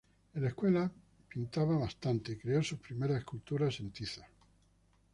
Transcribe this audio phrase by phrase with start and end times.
[0.33, 0.89] En la escuela
[1.29, 4.25] pintaba bastante y creó sus primeras esculturas en tiza.